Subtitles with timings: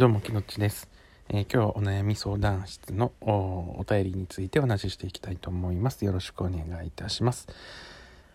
[0.00, 0.88] どうも、きのっちです。
[1.28, 6.06] えー、今日はお悩み相談室のお便りについてお話ししていきたいと思います。
[6.06, 7.48] よろしくお願いいたします。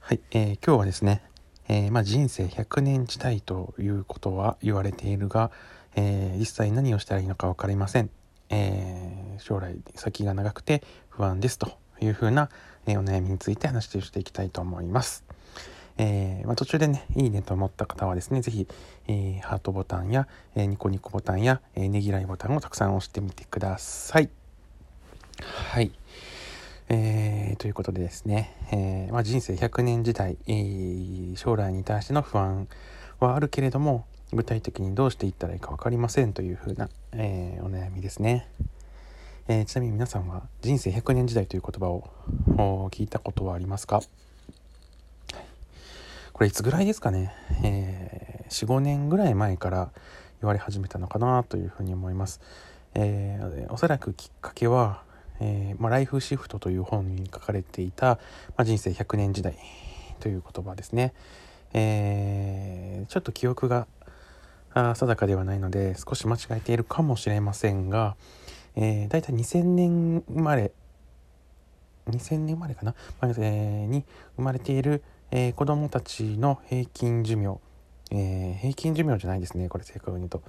[0.00, 1.22] はい、えー、今日はですね、
[1.66, 5.50] えー、まあ、人生100年時代ということは言われているが、
[5.94, 8.10] え実際何をしたらいいのか分かりません。
[8.50, 12.50] え将来先が長くて不安ですというふうな、
[12.86, 15.25] えお悩みについて話していきたいと思います。
[15.98, 18.68] えー、まあ、途中でね、いいねと思った方はですね、是非、
[19.08, 24.28] えー、ハートボタンや、えー、ニコニコボタンや、えねぎらいボタンをたくさん押してみてください。
[25.42, 25.92] はい。
[26.88, 32.68] えー、ということでですね、えまあ、人生100年時代、え将来に対しての不安
[33.18, 38.46] はあるけれども、具体的にどうしていったらいいか分かりませんというふうな、えお悩みですね。
[39.48, 44.00] えちなみに皆さんは人生100年時代という言葉を聞いたことはありますか？
[46.36, 47.32] これいつぐらいですかね、
[47.64, 49.90] えー、45年ぐらい前から
[50.42, 52.42] 言われ始めたのかなというふうに思います、
[52.94, 55.00] えー、おそらくきっかけは、
[55.40, 58.16] えー、まあ、ライフシフトという本に書かれていた、ま
[58.58, 59.56] あ、人生100年時代
[60.20, 61.14] という言葉ですね、
[61.72, 63.86] えちょっと記憶が
[64.74, 68.14] 定かではないので少し間違えているかもしれませんが、
[68.74, 70.72] えー、だいたい2000年生まれ
[72.10, 74.04] 2000年生まれかな、えー、に
[74.36, 77.58] 生まれているえー、子どもたちの平均寿命、
[78.10, 80.42] えー、平均寿命じゃないですねこれ正確に言うと、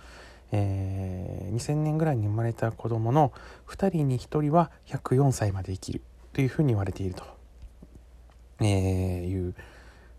[0.52, 3.34] えー、2000年ぐらいに生まれた子どもの
[3.68, 6.02] 2人に1人は104歳まで生きる。
[6.38, 7.24] というふうに言われていると、
[8.62, 9.56] え、いう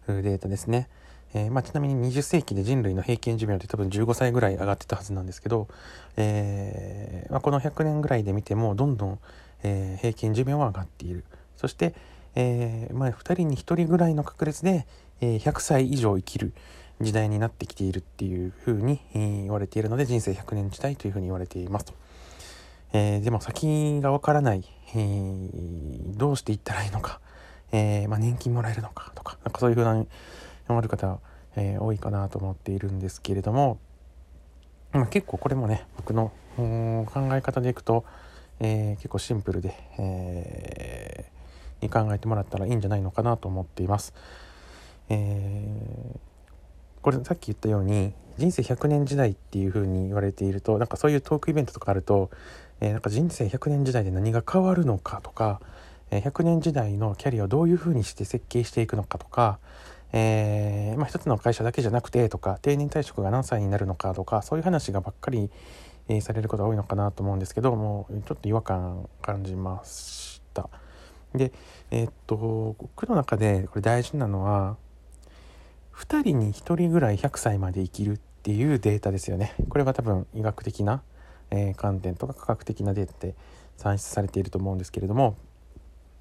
[0.09, 0.89] データですね。
[1.33, 5.69] えー、まあ、ちなみに20世紀で人類の平均寿命って多分15歳ぐらい上がってたはずなんですけど、
[6.17, 9.19] えー、まあ、この100年ぐらいで見てもどんどん、
[9.63, 11.25] えー、平均寿命は上がっている。
[11.57, 11.95] そして、
[12.35, 14.87] えー、まあ、2人に1人ぐらいの確率で、
[15.21, 16.53] え、100歳以上生きる
[17.01, 21.95] 時代になってきているっていうふうに、えー、言われているので人生100年時代というふうに言われていますと。
[22.93, 25.51] えでも先がわからない、え
[26.17, 27.21] どうしていったらいいのか、
[27.73, 30.05] えまあ、年金もらえるのかとかなんかそういうふうな
[30.69, 31.19] 思る方、
[31.57, 33.79] え多いかなと思っているんですけれども、
[34.93, 38.05] まあ、結構これもね僕の考え方でいくと、
[38.61, 40.88] え結構シンプルで、え
[41.81, 44.15] に考えてもらったらいいんじゃないのかなと思っています。
[45.09, 46.19] えー、
[47.03, 52.31] これさっき言ったように人生100年時代っていう風に言われているとなんかそういうトークイベントとかあると、
[52.81, 55.61] えー、なんか人生100年時代で何が変わるのかとか、
[56.11, 59.59] え、100年時代のキャリアをどういう風にして設計していくのかとか、
[60.13, 65.51] えー、まあ、一つの会社だけじゃなくてとか定年退職が何歳になるのかとかそういう話がばっかり、
[66.11, 70.71] えされることが多いのかなと思うんですけどもうちょっと違和感感じました。
[71.35, 71.53] で
[71.91, 74.77] えー、っと僕の中でこれ大事なのは
[75.95, 79.55] 2人に1人ぐらい100歳まで生きるっていうデータですよね。
[79.69, 81.03] これは多分医学的な、
[81.51, 83.35] えー、観点とか科学的なデータで
[83.77, 85.37] 算出されていると思うんですけれども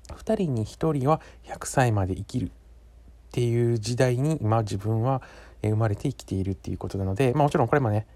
[0.09, 2.49] 2人に1人は100歳まで生きるっ
[3.31, 5.21] ていう時代に今自分は
[5.61, 8.07] 生まれて生きているっていうことなので、まあ、もちろんこれもね、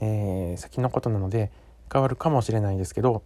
[0.00, 1.50] えー、先のことなので
[1.92, 3.22] 変わるかもしれないですけど、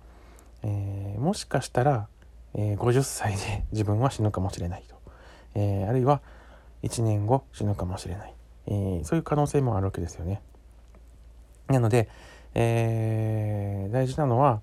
[0.63, 2.09] えー、もしかしたら
[2.55, 4.97] えー、50歳で 自分は死ぬかもしれないと、
[5.55, 6.21] えー、あるいは
[6.83, 8.35] 1年後死ぬかもしれない、
[8.67, 10.41] えー、そういう可能性もあるわけですよね。
[11.69, 12.09] なので、
[12.55, 14.61] え大事なのは、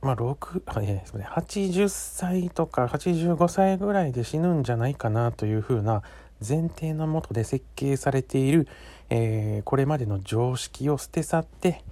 [0.00, 6.02] まあ、6、えー、80歳とか85歳ぐらいで死ぬんじゃないかなというふうな
[6.46, 8.66] 前提のもとで設計されている、
[9.10, 11.84] えこれまでの常識を捨て去って、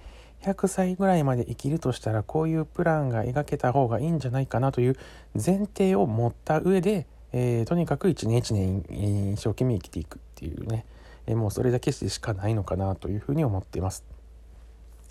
[0.43, 4.97] 100歳ぐらいまで生きるとしたらこういうプランが描けた方がいいんじゃないかなという
[5.33, 8.79] 前提を持った上で、えー、とにかく一年一年
[9.33, 10.85] 一生懸命生きていくっていうね、
[11.27, 14.03] えー、もうそれだけしかないのかなというふうに思っています。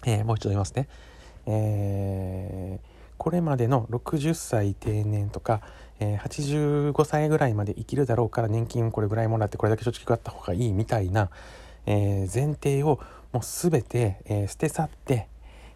[0.06, 0.88] えー、もう一度言いますね。
[1.50, 2.78] え
[3.16, 5.60] これまでの60歳定年とか、
[5.98, 11.30] え85歳ぐらいまで生きるだろうから年金これぐらいもらってこれだけ貯蓄があった方がいいみたいな、
[11.86, 13.00] え前提を
[13.32, 15.28] もう全て、えー、捨て去って、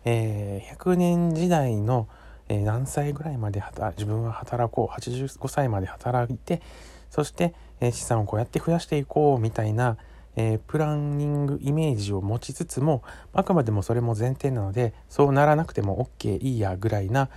[0.04, 2.08] えー、100年時代の、
[2.49, 3.62] えー、何歳ぐらいまで
[3.96, 6.62] 自分は働こう85歳まで働いて
[7.10, 9.99] そして、えー、資産をこうやって増やしていこうみたいな、
[10.34, 13.02] え、プランニングイメージを持ちつつも
[13.34, 17.28] あくまでもそれも前提なのでそうならなくても OK いいやぐらいな、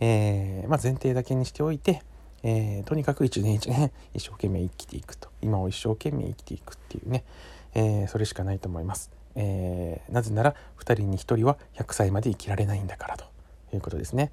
[0.00, 2.02] えまあ、前提だけにしておいて、
[2.42, 7.24] え、とにかく一年一年一生懸命生きていくと今を一生懸命生きていくっていうね、
[7.74, 9.21] え、それしかないと思います。
[9.34, 13.24] えー、なぜなら2人に1人は100歳まで生きられないんだからと
[13.72, 14.32] いうことですね。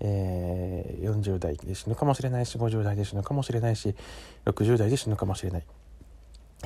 [0.00, 3.94] えー、40代で死ぬかもしれないし50代で死ぬかもしれないし
[4.44, 5.64] 60代で死ぬかもしれない、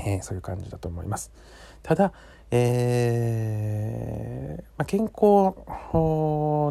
[0.05, 1.32] えー、そういう感じだと思います。
[1.82, 2.12] ただ、
[2.50, 5.55] えー、まあ、健康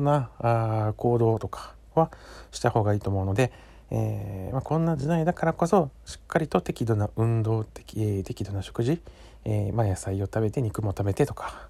[0.03, 2.11] なあ行動とかは
[2.51, 3.51] した方がいいと思うので、
[3.93, 9.01] えー、まあ、こんな時代だからこそしっかりと適度な運動的、えー、適度な食事、
[9.43, 11.67] えまあ、野菜を食べて肉も食べてとか、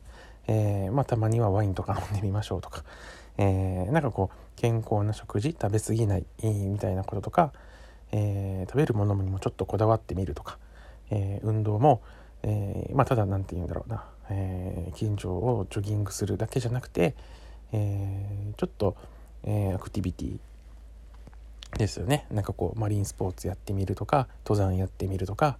[0.47, 2.83] えまあ、たまにはワインとか飲んでみましょうとか、
[3.37, 7.53] えなんかこう健康な食事食べ過ぎないみたいなこととか、
[8.11, 10.59] え食べるものにもちょっとこだわってみるとか、
[11.09, 12.01] え運動も、
[12.43, 17.15] え、ま、ただ何て言うんだろうな、えー、近所をジョギングするだけじゃなくて、
[17.71, 18.95] え、ちょっと、
[19.43, 20.39] えアクティビティ
[21.77, 22.25] ですよね。
[22.31, 25.57] なんかこうマリンスポーツやってみるとか登山やってみるとか、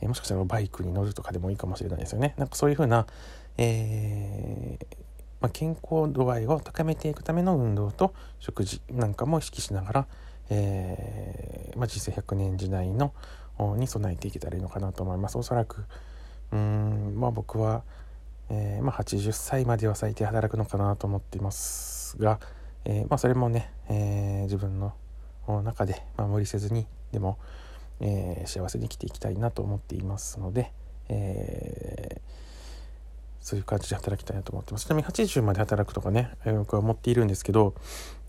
[0.00, 2.34] えもしかしたらバイクに乗るとかでもいいかもしれないですよね。
[2.38, 3.06] なんかそういうふうな、
[3.56, 4.78] え
[5.40, 10.06] まあ、健康度合いを高めていくための運動と食事なんかも意識しながら、
[10.50, 13.12] えまあ、人生100年時代の
[13.76, 15.38] に備えていけたらいいのかなと思います。
[15.38, 15.84] おそらく
[16.52, 17.82] うんまあ僕は、
[18.50, 22.40] えー、まあ、80歳までは最低働くのかなと思っていますが、
[22.84, 24.94] えー、まあ、それもね、えー、自分の
[25.62, 27.38] 中で、まあ、無理せずにでも、
[28.00, 30.72] え幸せに生きていきたいなと思っていますので、
[31.08, 32.20] え
[33.40, 37.74] そういう感じで働きたいなと思ってますちなみに80まで働くとかね、僕は思っているんですけど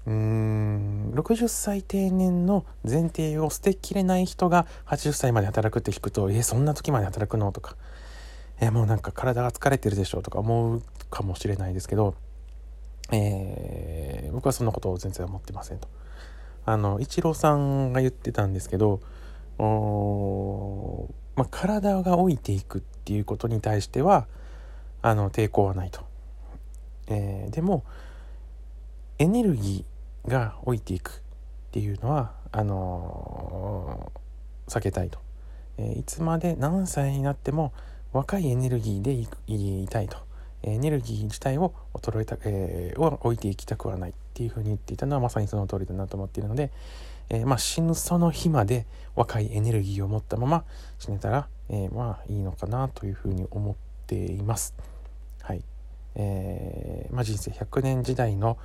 [0.05, 7.75] うーん60歳定年の前提を捨てきれない人が80歳まで働くって聞くとえそんな時まで働くのとか
[8.61, 12.15] えもうなんか体が疲れてるでしょうとか思うかもしれないですけど、
[13.11, 15.87] えー、僕はそんなことを全然思ってませんと。
[16.65, 19.01] あのイチローさんが言ってたんですけど
[19.57, 24.27] お、まあ、体が老いていくっていうことに対しては
[25.01, 26.01] あの抵抗はないと。
[27.07, 27.83] えー、でも
[29.17, 31.13] エネルギーが老いていくっ
[31.71, 35.19] ていうのはあのー、避けたいと、
[35.77, 37.73] えー、いつまで何歳になっても
[38.13, 40.29] 若いエネルギーでいたいと。
[40.61, 44.13] エネルギー自体を衰えた、えー、を置いていきたくはない。
[44.39, 46.71] っていうふうに言っていたのはまさにその通りだなと思っているので、
[47.27, 50.63] えー、まあ、死ぬその日まで若いエネルギーを持ったまま
[50.97, 53.75] 死ねたら、えー、まあいいのかなというふうに思っ
[54.07, 54.73] ています。
[55.41, 55.63] はい
[56.15, 58.57] えーまあ、人生100年時代の、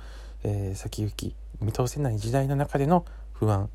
[0.43, 3.69] え先行き見通せない時代の中での不安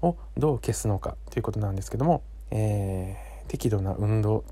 [0.00, 3.16] をどう消すのかということなんですけども、え
[3.48, 4.44] 適度な運動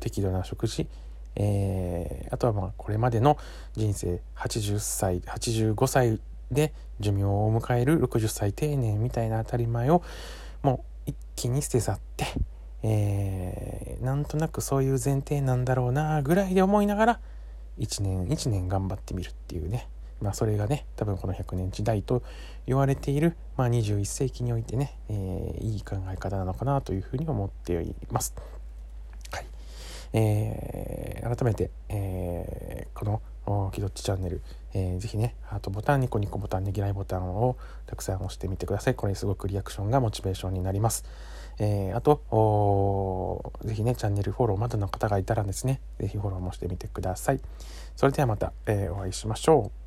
[0.00, 0.88] 適度な食事、
[1.36, 3.38] えー、あとはまあこれまでの
[3.74, 6.20] 人生80歳85歳
[6.50, 10.02] で寿命を迎える60歳定年みたいな当たり前を
[10.62, 12.26] もう一気に捨て去って、
[12.82, 17.20] えー、なんとなくそういう前提なんだろうなぐらいで思いながら
[17.78, 19.88] 1年1年頑張ってみるっていうね
[20.20, 22.22] まあそれがね多分この100年時代と
[22.66, 28.34] 言われている、まあ、21世紀においてね、えー、いい考え方なのかなというふうに思っています。
[29.32, 29.46] はい
[30.12, 37.56] えー、改めて、えー、このキドッチチャンネル、えー、ぜひね、ハートボタン、ニコニコボタン、ねぎらいボタンを
[37.86, 38.94] たくさん押してみてください。
[38.94, 41.04] これすごくリアクションがモチベーションになります。
[41.58, 47.40] えー、あと、ぜひね、チャンネルフォローまだの方がいたらですね、ぜひフォローもしてみてください。
[47.96, 49.79] それではまた、えー、お会いしましょう。